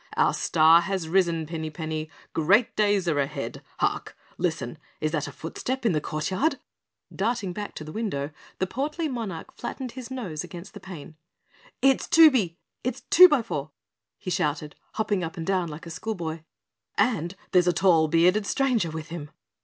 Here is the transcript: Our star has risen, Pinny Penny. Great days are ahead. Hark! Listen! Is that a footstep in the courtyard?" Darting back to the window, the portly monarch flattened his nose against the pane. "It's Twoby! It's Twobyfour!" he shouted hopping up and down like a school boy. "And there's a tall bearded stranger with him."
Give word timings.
Our 0.17 0.33
star 0.33 0.81
has 0.81 1.07
risen, 1.07 1.45
Pinny 1.45 1.69
Penny. 1.69 2.09
Great 2.33 2.75
days 2.75 3.07
are 3.07 3.19
ahead. 3.19 3.61
Hark! 3.77 4.17
Listen! 4.39 4.79
Is 4.99 5.11
that 5.11 5.27
a 5.27 5.31
footstep 5.31 5.85
in 5.85 5.91
the 5.91 6.01
courtyard?" 6.01 6.57
Darting 7.15 7.53
back 7.53 7.75
to 7.75 7.83
the 7.83 7.91
window, 7.91 8.31
the 8.57 8.65
portly 8.65 9.07
monarch 9.07 9.53
flattened 9.55 9.91
his 9.91 10.09
nose 10.09 10.43
against 10.43 10.73
the 10.73 10.79
pane. 10.79 11.17
"It's 11.83 12.07
Twoby! 12.07 12.55
It's 12.83 13.03
Twobyfour!" 13.11 13.69
he 14.17 14.31
shouted 14.31 14.75
hopping 14.93 15.23
up 15.23 15.37
and 15.37 15.45
down 15.45 15.69
like 15.69 15.85
a 15.85 15.91
school 15.91 16.15
boy. 16.15 16.43
"And 16.97 17.35
there's 17.51 17.67
a 17.67 17.71
tall 17.71 18.07
bearded 18.07 18.47
stranger 18.47 18.89
with 18.89 19.09
him." 19.09 19.29